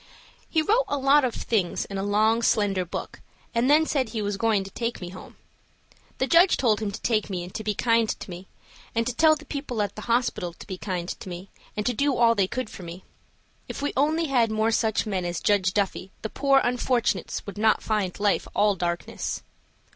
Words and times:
He 0.49 0.63
wrote 0.63 0.85
a 0.87 0.97
lot 0.97 1.23
of 1.23 1.35
things 1.35 1.85
in 1.85 1.99
a 1.99 2.01
long, 2.01 2.41
slender 2.41 2.85
book, 2.85 3.19
and 3.53 3.69
then 3.69 3.85
said 3.85 4.09
he 4.09 4.21
was 4.23 4.35
going 4.35 4.63
to 4.63 4.71
take 4.71 4.99
me 4.99 5.09
home. 5.09 5.37
The 6.17 6.25
judge 6.25 6.57
told 6.57 6.79
him 6.81 6.89
to 6.89 6.99
take 7.01 7.29
me 7.29 7.43
and 7.43 7.53
to 7.53 7.63
be 7.63 7.75
kind 7.75 8.09
to 8.09 8.29
me, 8.31 8.47
and 8.95 9.05
to 9.05 9.13
tell 9.13 9.35
the 9.35 9.45
people 9.45 9.79
at 9.79 9.95
the 9.95 10.01
hospital 10.09 10.53
to 10.53 10.65
be 10.65 10.79
kind 10.79 11.07
to 11.07 11.29
me, 11.29 11.51
and 11.77 11.85
to 11.85 11.93
do 11.93 12.15
all 12.17 12.33
they 12.33 12.47
could 12.47 12.67
for 12.67 12.81
me. 12.81 13.03
If 13.69 13.83
we 13.83 13.93
only 13.95 14.25
had 14.25 14.49
more 14.49 14.71
such 14.71 15.05
men 15.05 15.23
as 15.23 15.39
Judge 15.39 15.71
Duffy, 15.71 16.09
the 16.23 16.29
poor 16.29 16.61
unfortunates 16.63 17.45
would 17.45 17.59
not 17.59 17.83
find 17.83 18.19
life 18.19 18.47
all 18.55 18.75
darkness. 18.75 19.43